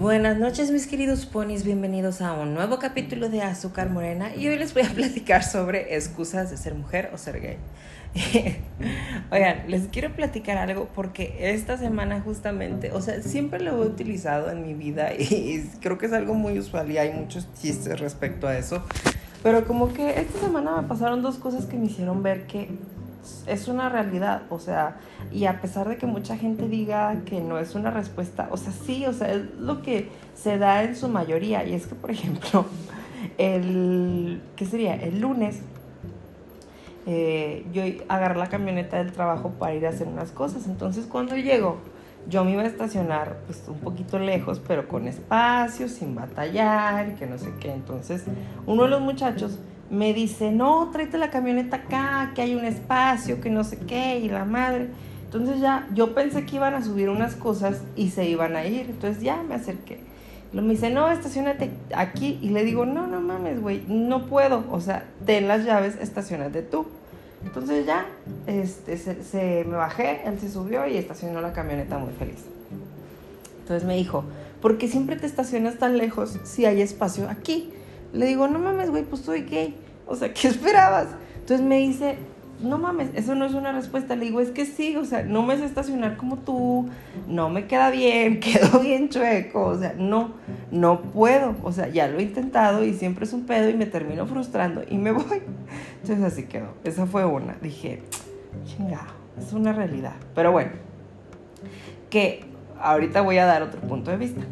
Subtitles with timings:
[0.00, 4.34] Buenas noches mis queridos ponis, bienvenidos a un nuevo capítulo de Azúcar Morena.
[4.34, 7.58] Y hoy les voy a platicar sobre excusas de ser mujer o ser gay.
[9.30, 14.50] Oigan, les quiero platicar algo porque esta semana justamente, o sea, siempre lo he utilizado
[14.50, 18.48] en mi vida y creo que es algo muy usual y hay muchos chistes respecto
[18.48, 18.82] a eso,
[19.42, 22.70] pero como que esta semana me pasaron dos cosas que me hicieron ver que
[23.46, 24.96] es una realidad, o sea,
[25.30, 28.72] y a pesar de que mucha gente diga que no es una respuesta, o sea,
[28.72, 32.10] sí, o sea, es lo que se da en su mayoría, y es que, por
[32.10, 32.64] ejemplo,
[33.38, 34.94] el, ¿qué sería?
[34.94, 35.60] El lunes,
[37.06, 41.36] eh, yo agarré la camioneta del trabajo para ir a hacer unas cosas, entonces cuando
[41.36, 41.78] llego,
[42.28, 47.26] yo me iba a estacionar pues un poquito lejos, pero con espacio, sin batallar, que
[47.26, 48.24] no sé qué, entonces
[48.66, 49.58] uno de los muchachos
[49.90, 54.20] me dice, no, tráete la camioneta acá, que hay un espacio, que no sé qué,
[54.20, 54.88] y la madre.
[55.24, 58.86] Entonces ya, yo pensé que iban a subir unas cosas y se iban a ir.
[58.90, 60.00] Entonces ya me acerqué.
[60.52, 62.38] Lo me dice, no, estacionate aquí.
[62.40, 64.64] Y le digo, no, no mames, güey, no puedo.
[64.70, 66.86] O sea, ten las llaves, estacionate tú.
[67.44, 68.06] Entonces ya,
[68.46, 72.44] este, se, se me bajé, él se subió y estacionó la camioneta muy feliz.
[73.62, 74.24] Entonces me dijo,
[74.60, 77.72] ¿por qué siempre te estacionas tan lejos si hay espacio aquí?
[78.12, 79.76] Le digo, no mames, güey, pues soy gay.
[80.06, 81.08] O sea, ¿qué esperabas?
[81.40, 82.16] Entonces me dice,
[82.62, 84.16] no mames, eso no es una respuesta.
[84.16, 86.88] Le digo, es que sí, o sea, no me sé estacionar como tú,
[87.26, 90.32] no me queda bien, quedo bien chueco, o sea, no,
[90.70, 91.54] no puedo.
[91.62, 94.82] O sea, ya lo he intentado y siempre es un pedo y me termino frustrando
[94.88, 95.42] y me voy.
[96.02, 96.74] Entonces así quedó.
[96.84, 97.54] Esa fue una.
[97.60, 98.02] Dije,
[98.64, 100.14] chingado, es una realidad.
[100.34, 100.72] Pero bueno,
[102.10, 102.44] que
[102.80, 104.42] ahorita voy a dar otro punto de vista.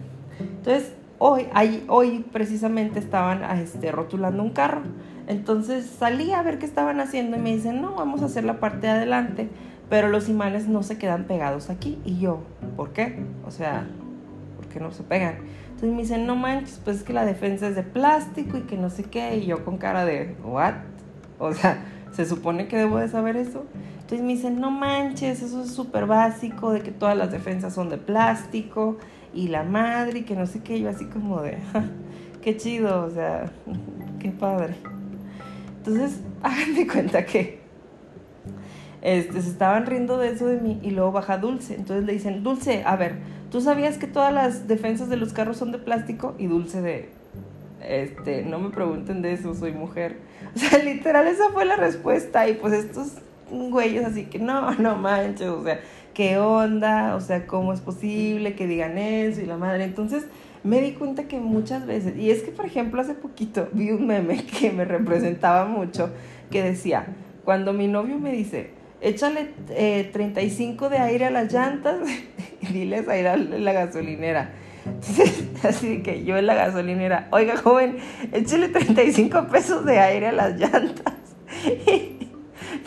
[0.40, 1.46] Entonces, hoy,
[1.88, 4.82] hoy precisamente estaban este, rotulando un carro.
[5.26, 8.60] Entonces salí a ver qué estaban haciendo y me dicen, no, vamos a hacer la
[8.60, 9.48] parte de adelante,
[9.90, 11.98] pero los imanes no se quedan pegados aquí.
[12.04, 12.40] Y yo,
[12.76, 13.18] ¿por qué?
[13.46, 13.86] O sea,
[14.56, 15.36] ¿por qué no se pegan?
[15.66, 18.76] Entonces me dicen, no manches, pues es que la defensa es de plástico y que
[18.76, 19.36] no sé qué.
[19.36, 20.74] Y yo con cara de, ¿what?
[21.38, 23.64] O sea, ¿se supone que debo de saber eso?
[24.00, 27.90] Entonces me dicen, no manches, eso es súper básico, de que todas las defensas son
[27.90, 28.96] de plástico
[29.34, 31.58] y la madre y que no sé qué, yo así como de,
[32.42, 33.50] qué chido, o sea,
[34.18, 34.74] qué padre.
[35.78, 37.58] Entonces, hagan cuenta que
[39.00, 41.74] este, se estaban riendo de eso de mí y luego baja Dulce.
[41.74, 43.16] Entonces le dicen, Dulce, a ver,
[43.50, 46.34] ¿tú sabías que todas las defensas de los carros son de plástico?
[46.38, 47.10] Y Dulce de,
[47.86, 50.16] este, no me pregunten de eso, soy mujer.
[50.54, 52.48] O sea, literal, esa fue la respuesta.
[52.48, 53.12] Y pues estos
[53.50, 55.80] güeyes así que, no, no manches, o sea,
[56.18, 57.14] ¿qué onda?
[57.14, 59.84] O sea, ¿cómo es posible que digan eso y la madre?
[59.84, 60.24] Entonces
[60.64, 64.08] me di cuenta que muchas veces, y es que por ejemplo hace poquito vi un
[64.08, 66.10] meme que me representaba mucho,
[66.50, 67.06] que decía,
[67.44, 68.70] cuando mi novio me dice,
[69.00, 72.00] échale eh, 35 de aire a las llantas
[72.62, 74.50] y diles a ir a la gasolinera.
[75.62, 77.98] Así que yo en la gasolinera, oiga joven,
[78.32, 81.14] échale 35 pesos de aire a las llantas.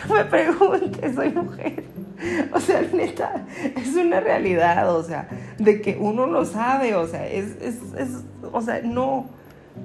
[0.10, 1.91] no me preguntes, soy mujer.
[2.54, 3.46] O sea, neta,
[3.76, 5.28] es una realidad, o sea,
[5.58, 8.10] de que uno lo sabe, o sea, es, es, es,
[8.52, 9.30] o sea, no.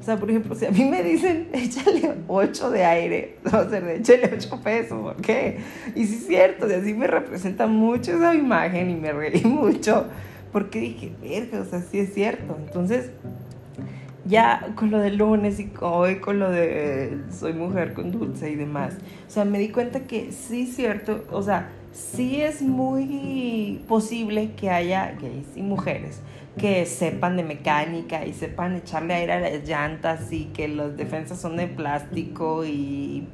[0.01, 3.93] O sea, por ejemplo, si a mí me dicen, échale 8 de aire, o sea,
[3.93, 5.59] échale 8 pesos, ¿por qué?
[5.95, 9.45] Y sí es cierto, o sea, sí me representa mucho esa imagen y me reí
[9.45, 10.07] mucho,
[10.53, 12.59] porque dije, verga, o sea, sí es cierto.
[12.67, 13.11] Entonces,
[14.25, 18.57] ya con lo del lunes y hoy con lo de soy mujer con dulce y
[18.57, 18.95] demás,
[19.29, 24.53] o sea, me di cuenta que sí es cierto, o sea, sí es muy posible
[24.53, 26.21] que haya gays y mujeres
[26.59, 31.39] que sepan de mecánica y sepan echarle aire a las llantas y que las defensas
[31.39, 33.29] son de plástico y,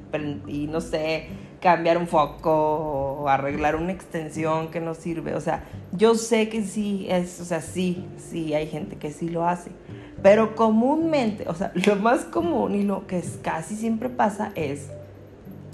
[0.48, 1.28] y no sé,
[1.60, 5.34] cambiar un foco arreglar una extensión que no sirve.
[5.34, 9.28] O sea, yo sé que sí es, o sea, sí, sí hay gente que sí
[9.28, 9.70] lo hace.
[10.22, 14.88] Pero comúnmente, o sea, lo más común y lo que casi siempre pasa es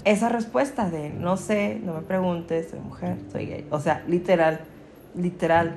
[0.05, 3.67] esa respuesta de no sé, no me preguntes, soy mujer, soy gay.
[3.69, 4.59] O sea, literal,
[5.15, 5.75] literal.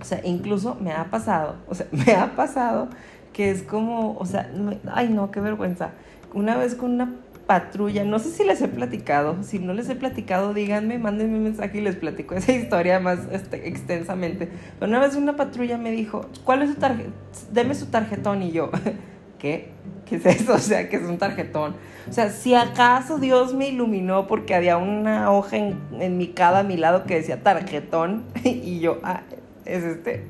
[0.00, 2.88] O sea, incluso me ha pasado, o sea, me ha pasado
[3.32, 4.50] que es como, o sea,
[4.92, 5.90] ay no, qué vergüenza.
[6.32, 7.12] Una vez con una
[7.46, 11.44] patrulla, no sé si les he platicado, si no les he platicado, díganme, mándenme un
[11.44, 14.48] mensaje y les platico esa historia más este, extensamente.
[14.78, 17.10] Pero una vez una patrulla me dijo, ¿cuál es su tarjeta?
[17.52, 18.70] Deme su tarjetón y yo,
[19.38, 19.68] ¿qué?
[20.06, 20.54] ¿Qué es eso?
[20.54, 21.74] O sea, que es un tarjetón.
[22.08, 26.62] O sea, si acaso Dios me iluminó porque había una hoja en, mi cada a
[26.62, 29.22] mi lado que decía tarjetón y yo, ah,
[29.64, 30.24] es este.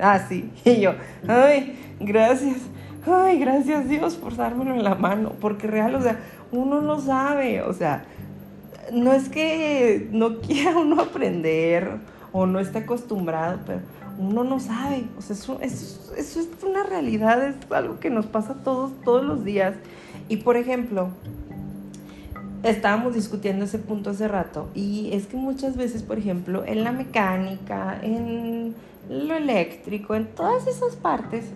[0.00, 0.50] Ah, sí.
[0.64, 0.94] Y yo,
[1.28, 2.58] ay, gracias.
[3.04, 5.32] Ay, gracias Dios por dármelo en la mano.
[5.40, 6.18] Porque real, o sea,
[6.50, 7.62] uno no sabe.
[7.62, 8.04] O sea,
[8.92, 11.98] no es que no quiera uno aprender
[12.32, 13.80] o no esté acostumbrado, pero
[14.18, 15.04] uno no sabe.
[15.18, 19.44] O sea, eso, eso, es una realidad, es algo que nos pasa todos, todos los
[19.44, 19.74] días.
[20.28, 21.08] Y por ejemplo,
[22.62, 26.92] estábamos discutiendo ese punto hace rato y es que muchas veces, por ejemplo, en la
[26.92, 28.74] mecánica, en
[29.08, 31.46] lo eléctrico, en todas esas partes,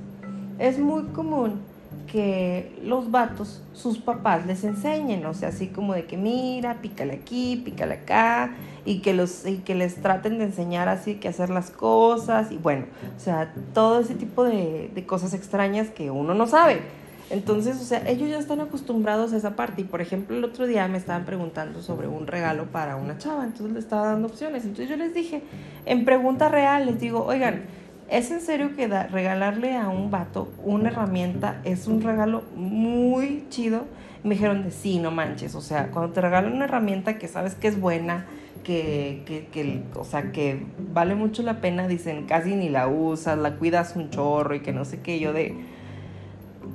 [0.59, 1.61] es muy común
[2.07, 7.15] que los vatos, sus papás les enseñen, o sea, así como de que mira, pícale
[7.15, 8.55] aquí, pícale acá,
[8.87, 12.57] y que, los, y que les traten de enseñar así que hacer las cosas, y
[12.57, 12.87] bueno,
[13.17, 16.81] o sea, todo ese tipo de, de cosas extrañas que uno no sabe.
[17.29, 19.81] Entonces, o sea, ellos ya están acostumbrados a esa parte.
[19.81, 23.45] Y por ejemplo, el otro día me estaban preguntando sobre un regalo para una chava,
[23.45, 24.63] entonces le estaba dando opciones.
[24.63, 25.43] Entonces yo les dije,
[25.87, 27.65] en pregunta real, les digo, oigan,
[28.09, 33.85] ¿es en serio que regalarle a un vato una herramienta es un regalo muy chido?
[34.27, 35.55] me dijeron de sí, no manches.
[35.55, 38.27] O sea, cuando te regalan una herramienta que sabes que es buena,
[38.67, 40.61] que, que, que, o sea, que
[40.93, 44.73] vale mucho la pena, dicen, casi ni la usas, la cuidas un chorro y que
[44.73, 45.55] no sé qué, yo de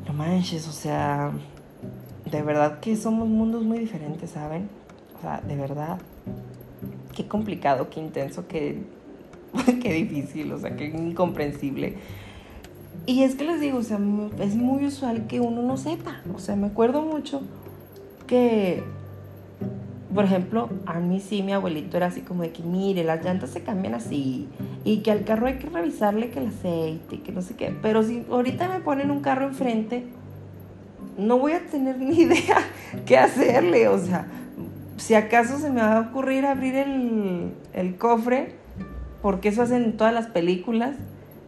[0.08, 1.32] no manches, o sea,
[2.32, 4.70] de verdad que somos mundos muy diferentes, ¿saben?
[5.18, 6.00] O sea, de verdad,
[7.14, 8.84] qué complicado, qué intenso, qué,
[9.84, 11.98] qué difícil, o sea, qué incomprensible.
[13.06, 14.00] Y es que les digo, o sea,
[14.40, 16.22] es muy usual que uno no sepa.
[16.34, 17.42] O sea, me acuerdo mucho
[18.28, 18.82] que,
[20.14, 23.52] por ejemplo, a mí sí, mi abuelito era así como de que, mire, las llantas
[23.52, 24.48] se cambian así.
[24.84, 27.74] Y que al carro hay que revisarle que el aceite, que no sé qué.
[27.82, 30.06] Pero si ahorita me ponen un carro enfrente,
[31.18, 32.58] no voy a tener ni idea
[33.06, 33.88] qué hacerle.
[33.88, 34.26] O sea,
[34.98, 38.56] si acaso se me va a ocurrir abrir el, el cofre,
[39.22, 40.96] porque eso hacen en todas las películas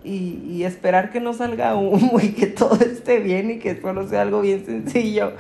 [0.04, 4.22] y, esperar que no salga humo y que todo esté bien y que solo sea
[4.22, 5.34] algo bien sencillo.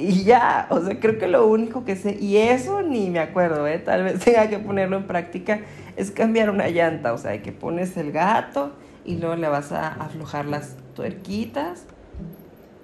[0.00, 3.66] Y ya, o sea, creo que lo único que sé, y eso ni me acuerdo,
[3.66, 3.80] ¿eh?
[3.80, 5.62] tal vez tenga que ponerlo en práctica,
[5.96, 8.70] es cambiar una llanta, o sea, que pones el gato
[9.04, 11.84] y luego le vas a aflojar las tuerquitas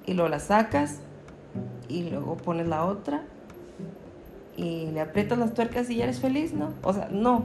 [0.07, 0.99] y luego la sacas
[1.89, 3.23] y luego pones la otra
[4.57, 6.75] y le aprietas las tuercas y ya eres feliz, ¿no?
[6.83, 7.45] O sea, no,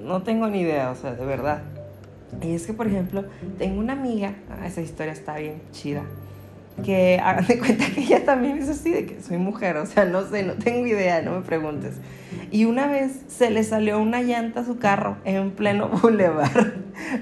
[0.00, 1.62] no tengo ni idea, o sea, de verdad.
[2.40, 3.24] Y es que, por ejemplo,
[3.58, 6.04] tengo una amiga, ah, esa historia está bien chida,
[6.84, 10.04] que hagan de cuenta que ella también es así, de que soy mujer, o sea,
[10.04, 11.94] no sé, no tengo idea, no me preguntes.
[12.50, 16.74] Y una vez se le salió una llanta a su carro en pleno bulevar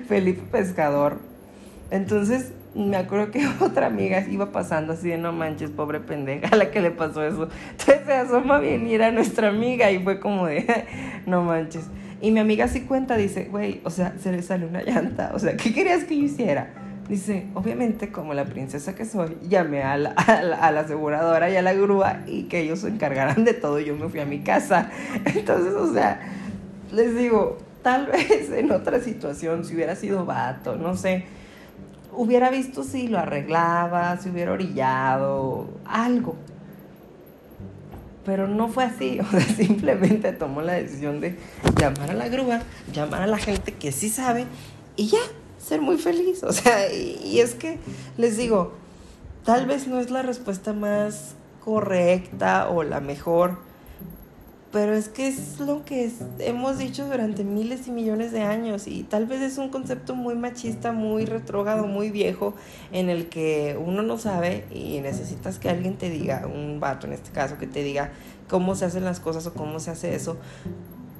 [0.08, 1.19] Felipe Pescador.
[1.91, 6.56] Entonces, me acuerdo que otra amiga iba pasando así de no manches, pobre pendeja, a
[6.56, 7.49] la que le pasó eso.
[7.70, 10.67] Entonces se asoma bien y era nuestra amiga y fue como de
[11.26, 11.85] no manches.
[12.23, 15.38] Y mi amiga sí cuenta, dice, güey, o sea, se le sale una llanta, o
[15.38, 16.69] sea, ¿qué querías que yo hiciera?
[17.11, 21.62] Dice, obviamente, como la princesa que soy, llamé a la, a la, aseguradora y a
[21.62, 23.81] la grúa y que ellos se encargaran de todo.
[23.81, 24.91] Yo me fui a mi casa.
[25.25, 26.21] Entonces, o sea,
[26.93, 31.25] les digo, tal vez en otra situación, si hubiera sido vato, no sé,
[32.17, 36.37] hubiera visto si lo arreglaba, si hubiera orillado, algo
[38.25, 41.37] pero no fue así, o sea, simplemente tomó la decisión de
[41.77, 42.61] llamar a la grúa,
[42.93, 44.47] llamar a la gente que sí sabe
[44.95, 45.19] y ya,
[45.61, 47.79] ser muy feliz, o sea, y, es que
[48.17, 48.73] les digo,
[49.45, 51.35] tal vez no es la respuesta más
[51.65, 53.59] correcta o la mejor,
[54.73, 59.02] pero es que es lo que hemos dicho durante miles y millones de años y
[59.02, 62.55] tal vez es un concepto muy machista, muy retrógrado, muy viejo,
[62.93, 67.14] en el que uno no sabe y necesitas que alguien te diga, un vato en
[67.14, 68.12] este caso, que te diga
[68.49, 70.37] cómo se hacen las cosas o cómo se hace eso.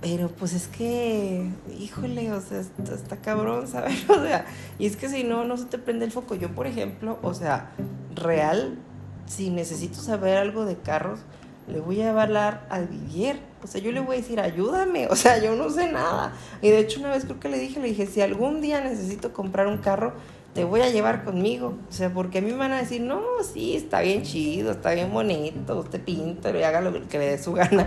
[0.01, 1.47] Pero pues es que,
[1.79, 4.05] híjole, o sea, está, cabrón, ¿sabes?
[4.09, 4.47] O sea,
[4.79, 6.35] y es que si no, no se te prende el foco.
[6.35, 7.73] Yo, por ejemplo, o sea,
[8.15, 8.79] real,
[9.27, 11.21] si necesito saber algo de carros,
[11.69, 13.41] le voy a hablar al Vivier.
[13.63, 15.07] O sea, yo le voy a decir, ayúdame.
[15.09, 16.33] O sea, yo no sé nada.
[16.63, 19.35] Y de hecho, una vez creo que le dije, le dije, si algún día necesito
[19.35, 20.15] comprar un carro,
[20.55, 21.75] te voy a llevar conmigo.
[21.89, 24.93] O sea, porque a mí me van a decir, no, sí, está bien chido, está
[24.93, 27.87] bien bonito, usted pinta y haga lo que le dé su gana.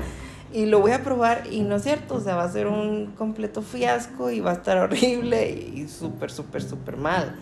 [0.54, 3.08] Y lo voy a probar y no es cierto, o sea, va a ser un
[3.18, 7.36] completo fiasco y va a estar horrible y súper, súper, súper mal.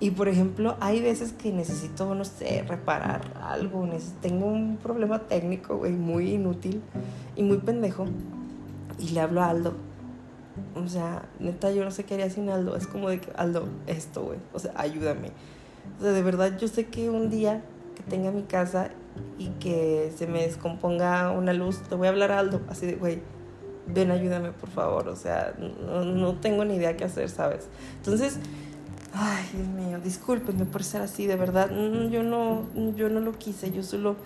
[0.00, 3.88] Y por ejemplo, hay veces que necesito, no sé, reparar algo,
[4.20, 6.82] tengo un problema técnico, güey, muy inútil
[7.34, 8.06] y muy pendejo.
[8.98, 9.74] Y le hablo a Aldo.
[10.74, 12.76] O sea, neta, yo no sé qué haría sin Aldo.
[12.76, 15.30] Es como de que, Aldo, esto, güey, o sea, ayúdame.
[15.98, 17.62] O sea, de verdad, yo sé que un día
[17.94, 18.90] que tenga mi casa
[19.38, 22.94] y que se me descomponga una luz, le voy a hablar a Aldo, así de,
[22.94, 23.20] güey,
[23.86, 25.08] ven, ayúdame, por favor.
[25.08, 27.68] O sea, no, no tengo ni idea qué hacer, ¿sabes?
[27.96, 28.38] Entonces
[29.18, 31.70] Ay, Dios mío, discúlpenme por ser así, de verdad.
[31.70, 34.16] Mm, yo no, yo no lo quise, yo solo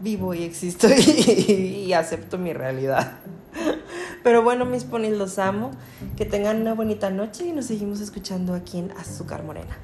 [0.00, 0.88] vivo y existo
[1.48, 3.18] y, acepto mi realidad.
[4.24, 5.70] Pero bueno, mis ponis, los amo.
[6.16, 9.78] Que tengan una bonita noche y nos seguimos escuchando aquí en Azúcar Morena.